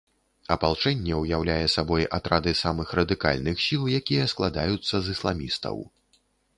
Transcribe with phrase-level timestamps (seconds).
[0.53, 5.75] Апалчэнне ўяўляе сабой атрады самых радыкальных сіл, якія складаюцца з ісламістаў.